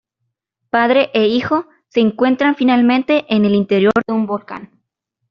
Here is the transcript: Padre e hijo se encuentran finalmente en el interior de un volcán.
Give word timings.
Padre 0.71 1.11
e 1.13 1.27
hijo 1.27 1.67
se 1.89 1.99
encuentran 1.99 2.55
finalmente 2.55 3.27
en 3.35 3.45
el 3.45 3.53
interior 3.53 3.93
de 4.07 4.15
un 4.15 4.25
volcán. 4.25 4.81